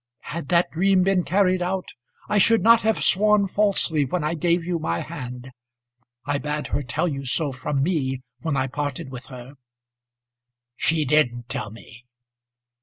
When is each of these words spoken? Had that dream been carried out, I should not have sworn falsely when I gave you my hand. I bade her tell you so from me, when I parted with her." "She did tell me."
Had 0.33 0.47
that 0.49 0.71
dream 0.71 1.03
been 1.03 1.23
carried 1.23 1.61
out, 1.61 1.93
I 2.27 2.39
should 2.39 2.63
not 2.63 2.81
have 2.81 3.03
sworn 3.03 3.45
falsely 3.45 4.03
when 4.03 4.23
I 4.23 4.33
gave 4.33 4.65
you 4.65 4.79
my 4.79 5.01
hand. 5.01 5.51
I 6.25 6.39
bade 6.39 6.65
her 6.73 6.81
tell 6.81 7.07
you 7.07 7.23
so 7.23 7.51
from 7.51 7.83
me, 7.83 8.23
when 8.39 8.57
I 8.57 8.65
parted 8.65 9.11
with 9.11 9.27
her." 9.27 9.57
"She 10.75 11.05
did 11.05 11.47
tell 11.49 11.69
me." 11.69 12.05